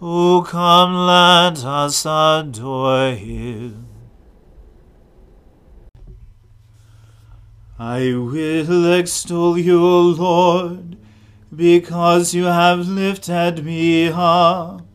[0.00, 3.88] O come, let us adore him.
[7.80, 10.96] I will extol you, O Lord,
[11.54, 14.86] because you have lifted me up,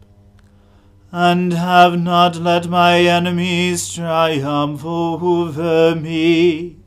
[1.11, 6.77] and have not let my enemies triumph over me.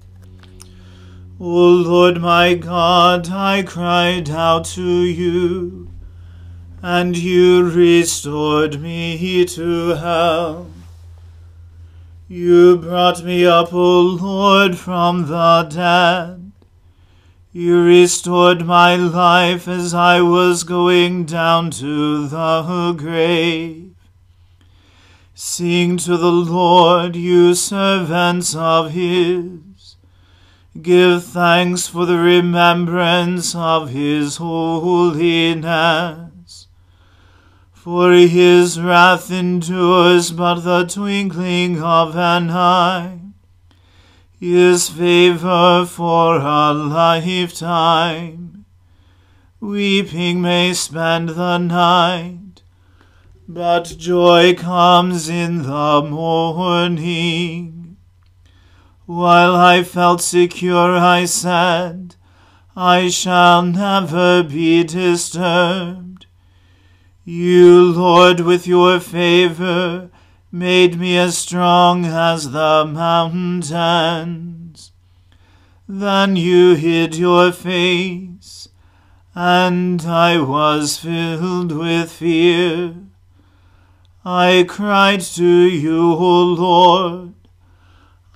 [1.38, 5.90] O Lord my God, I cried out to you,
[6.88, 10.68] and you restored me to health.
[12.28, 16.52] You brought me up, O Lord, from the dead.
[17.50, 23.96] You restored my life as I was going down to the grave.
[25.34, 29.96] Sing to the Lord, you servants of his.
[30.80, 36.26] Give thanks for the remembrance of his holiness.
[37.86, 43.20] For his wrath endures but the twinkling of an eye,
[44.40, 48.64] his favor for a lifetime.
[49.60, 52.62] Weeping may spend the night,
[53.46, 57.98] but joy comes in the morning.
[59.04, 62.16] While I felt secure, I said,
[62.74, 66.15] I shall never be disturbed.
[67.28, 70.10] You, Lord, with your favor,
[70.52, 74.92] made me as strong as the mountains.
[75.88, 78.68] Then you hid your face,
[79.34, 82.94] and I was filled with fear.
[84.24, 87.34] I cried to you, O Lord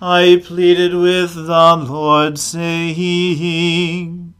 [0.02, 4.32] I pleaded with the Lord, saying,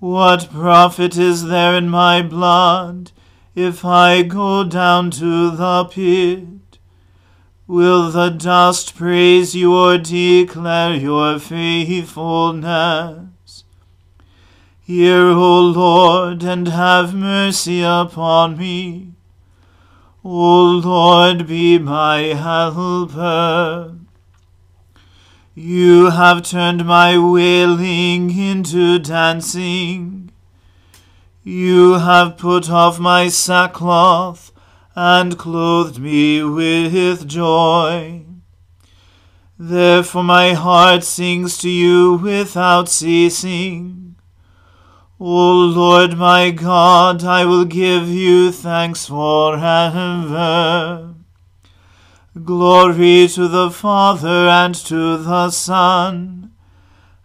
[0.00, 3.12] What profit is there in my blood
[3.54, 6.78] if I go down to the pit?
[7.66, 13.64] Will the dust praise you or declare your faithfulness?
[14.80, 19.12] Hear, O Lord, and have mercy upon me.
[20.24, 23.96] O Lord, be my helper.
[25.54, 30.21] You have turned my wailing into dancing.
[31.44, 34.52] You have put off my sackcloth
[34.94, 38.24] and clothed me with joy.
[39.58, 44.14] Therefore my heart sings to you without ceasing.
[45.18, 51.14] O Lord my God, I will give you thanks forever.
[52.44, 56.52] Glory to the Father and to the Son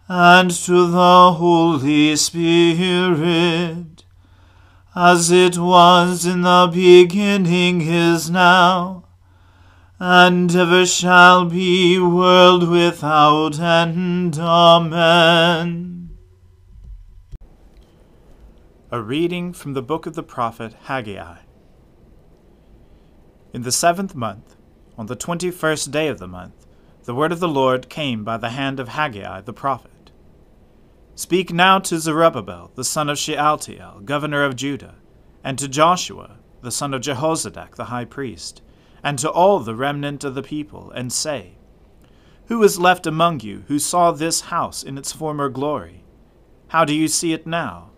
[0.06, 3.97] and to the Holy Spirit,
[4.94, 9.04] as it was in the beginning is now,
[10.00, 14.38] and ever shall be, world without end.
[14.38, 16.10] Amen.
[18.90, 21.38] A reading from the book of the prophet Haggai.
[23.52, 24.56] In the seventh month,
[24.96, 26.66] on the twenty first day of the month,
[27.04, 30.10] the word of the Lord came by the hand of Haggai the prophet.
[31.18, 34.94] Speak now to Zerubbabel the son of Shealtiel, governor of Judah,
[35.42, 38.62] and to Joshua the son of Jehozadak the high priest,
[39.02, 41.56] and to all the remnant of the people, and say,
[42.46, 46.04] Who is left among you who saw this house in its former glory?
[46.68, 47.90] How do you see it now?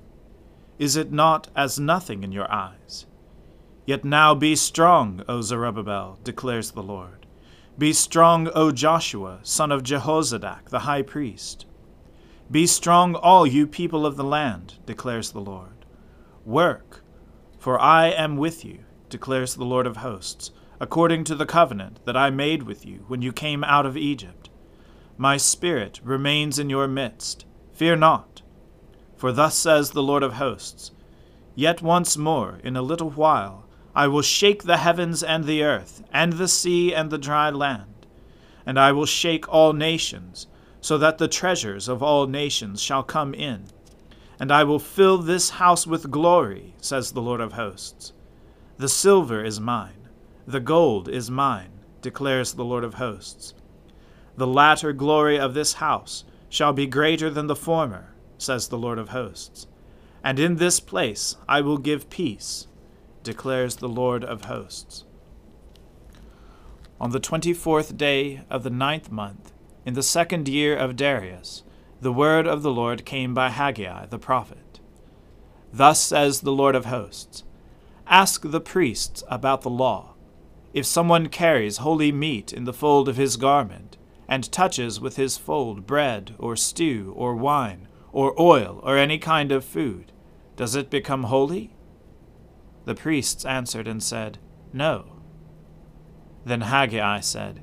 [0.78, 3.04] Is it not as nothing in your eyes?
[3.84, 7.26] Yet now be strong, O Zerubbabel, declares the Lord.
[7.76, 11.66] Be strong, O Joshua, son of Jehozadak, the high priest.
[12.50, 15.84] Be strong, all you people of the land, declares the Lord.
[16.44, 17.04] Work,
[17.58, 20.50] for I am with you, declares the Lord of hosts,
[20.80, 24.50] according to the covenant that I made with you when you came out of Egypt.
[25.16, 27.44] My spirit remains in your midst.
[27.72, 28.42] Fear not.
[29.16, 30.90] For thus says the Lord of hosts
[31.54, 36.02] Yet once more, in a little while, I will shake the heavens and the earth,
[36.12, 38.06] and the sea and the dry land.
[38.64, 40.46] And I will shake all nations,
[40.80, 43.64] so that the treasures of all nations shall come in.
[44.38, 48.12] And I will fill this house with glory, says the Lord of hosts.
[48.78, 50.08] The silver is mine,
[50.46, 53.54] the gold is mine, declares the Lord of hosts.
[54.36, 58.98] The latter glory of this house shall be greater than the former, says the Lord
[58.98, 59.66] of hosts.
[60.24, 62.66] And in this place I will give peace
[63.22, 65.04] declares the Lord of hosts.
[67.00, 69.52] On the twenty fourth day of the ninth month,
[69.84, 71.62] in the second year of Darius,
[72.00, 74.80] the word of the Lord came by Haggai the prophet.
[75.72, 77.44] Thus says the Lord of hosts
[78.06, 80.14] Ask the priests about the law.
[80.74, 83.96] If someone carries holy meat in the fold of his garment,
[84.28, 89.50] and touches with his fold bread, or stew, or wine, or oil, or any kind
[89.50, 90.12] of food,
[90.56, 91.74] does it become holy?
[92.84, 94.38] The priests answered and said,
[94.72, 95.16] No.
[96.44, 97.60] Then Haggai said,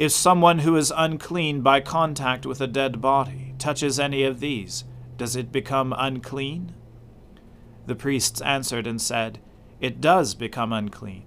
[0.00, 4.84] If someone who is unclean by contact with a dead body touches any of these,
[5.18, 6.72] does it become unclean?
[7.84, 9.40] The priests answered and said,
[9.78, 11.26] It does become unclean.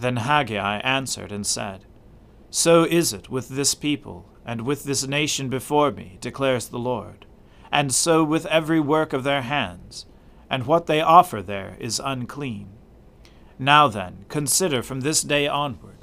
[0.00, 1.84] Then Haggai answered and said,
[2.50, 7.24] So is it with this people and with this nation before me, declares the Lord,
[7.70, 10.06] and so with every work of their hands
[10.50, 12.70] and what they offer there is unclean.
[13.60, 15.97] Now then, consider from this day onward.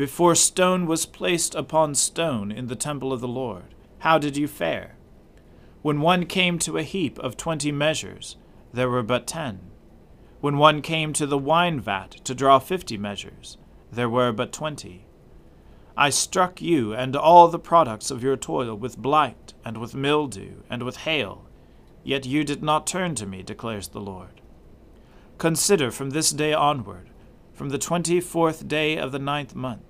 [0.00, 4.48] Before stone was placed upon stone in the temple of the Lord, how did you
[4.48, 4.96] fare?
[5.82, 8.36] When one came to a heap of twenty measures,
[8.72, 9.60] there were but ten.
[10.40, 13.58] When one came to the wine vat to draw fifty measures,
[13.92, 15.04] there were but twenty.
[15.98, 20.62] I struck you and all the products of your toil with blight, and with mildew,
[20.70, 21.44] and with hail,
[22.04, 24.40] Yet you did not turn to me, declares the Lord.
[25.36, 27.10] Consider from this day onward,
[27.52, 29.84] from the twenty fourth day of the ninth month,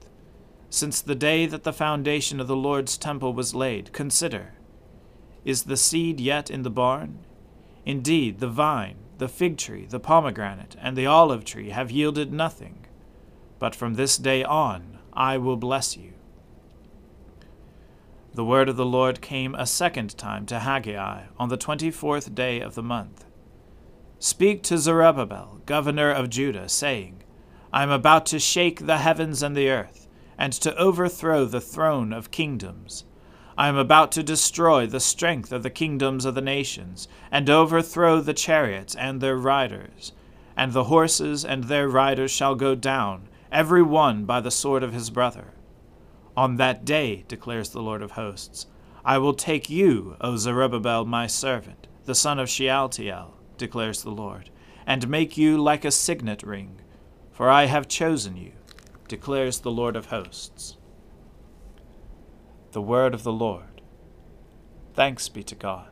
[0.70, 4.54] since the day that the foundation of the Lord's temple was laid, consider
[5.44, 7.18] Is the seed yet in the barn?
[7.84, 12.86] Indeed, the vine, the fig tree, the pomegranate, and the olive tree have yielded nothing.
[13.58, 16.12] But from this day on I will bless you.
[18.32, 22.32] The word of the Lord came a second time to Haggai on the twenty fourth
[22.32, 23.24] day of the month.
[24.20, 27.24] Speak to Zerubbabel, governor of Judah, saying,
[27.72, 29.99] I am about to shake the heavens and the earth,
[30.40, 33.04] and to overthrow the throne of kingdoms.
[33.58, 38.22] I am about to destroy the strength of the kingdoms of the nations, and overthrow
[38.22, 40.12] the chariots and their riders.
[40.56, 44.94] And the horses and their riders shall go down, every one by the sword of
[44.94, 45.52] his brother.
[46.34, 48.66] On that day, declares the Lord of hosts,
[49.04, 54.48] I will take you, O Zerubbabel, my servant, the son of Shealtiel, declares the Lord,
[54.86, 56.80] and make you like a signet ring,
[57.30, 58.52] for I have chosen you,
[59.10, 60.76] declares the Lord of hosts.
[62.70, 63.82] The word of the Lord.
[64.94, 65.88] Thanks be to God.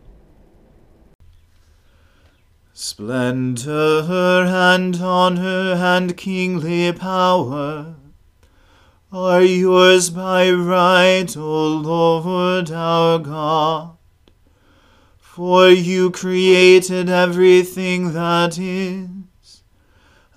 [2.73, 4.05] Splendor
[4.47, 7.97] and honor and kingly power
[9.11, 13.97] are yours by right, O Lord our God.
[15.19, 19.09] For you created everything that is,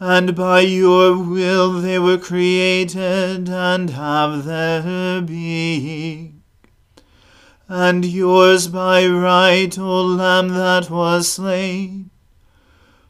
[0.03, 6.41] and by your will they were created and have their being.
[7.67, 12.09] And yours by right, O Lamb that was slain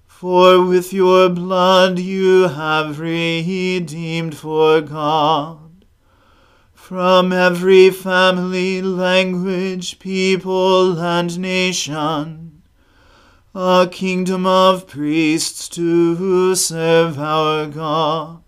[0.05, 5.85] for with your blood you have redeemed for God
[6.73, 12.60] from every family, language, people, and nation
[13.53, 18.41] a kingdom of priests to serve our God.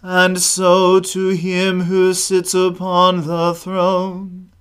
[0.00, 4.52] And so to him who sits upon the throne,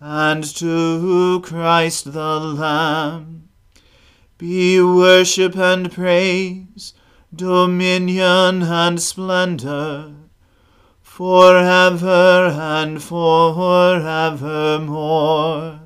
[0.00, 3.48] and to Christ the Lamb,
[4.36, 6.92] be worship and praise,
[7.34, 10.12] dominion and splendor,
[11.02, 15.85] forever and forevermore.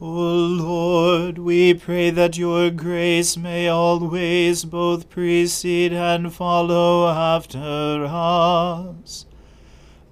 [0.00, 9.26] O Lord, we pray that your grace may always both precede and follow after us,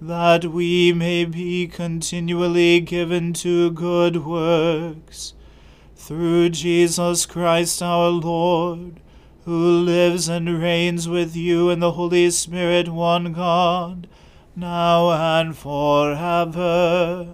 [0.01, 5.33] that we may be continually given to good works,
[5.95, 8.99] through Jesus Christ our Lord
[9.47, 14.05] who lives and reigns with you in the Holy Spirit, one God,
[14.57, 17.33] now and forever.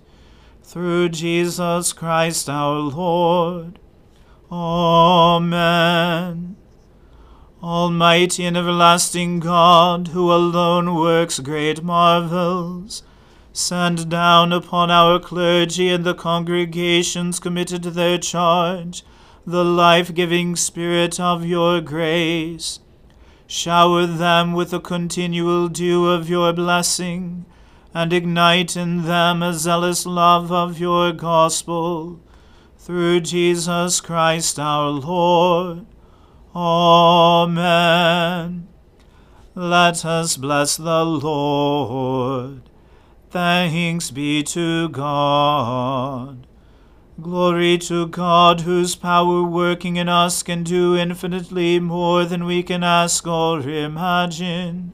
[0.71, 3.77] Through Jesus Christ our Lord.
[4.49, 6.55] Amen.
[7.61, 13.03] Almighty and everlasting God, who alone works great marvels,
[13.51, 19.03] send down upon our clergy and the congregations committed to their charge
[19.45, 22.79] the life giving Spirit of your grace.
[23.45, 27.45] Shower them with the continual dew of your blessing,
[27.93, 32.19] and ignite in them a zealous love of your gospel.
[32.77, 35.85] Through Jesus Christ our Lord.
[36.55, 37.57] Amen.
[39.53, 42.61] Let us bless the Lord.
[43.29, 46.47] Thanks be to God.
[47.21, 52.83] Glory to God, whose power working in us can do infinitely more than we can
[52.83, 54.93] ask or imagine.